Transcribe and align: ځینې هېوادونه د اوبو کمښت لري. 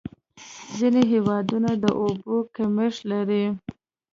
ځینې 0.77 1.01
هېوادونه 1.13 1.71
د 1.83 1.85
اوبو 2.01 2.35
کمښت 2.55 3.01
لري. 3.11 3.45